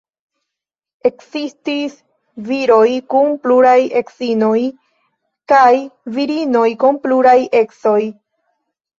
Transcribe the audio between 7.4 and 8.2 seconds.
edzoj.